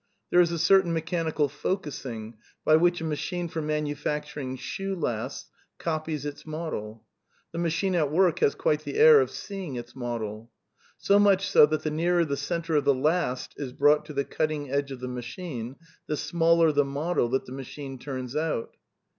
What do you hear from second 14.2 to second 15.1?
cut ting edge of the